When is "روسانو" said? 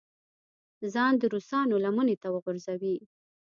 1.33-1.75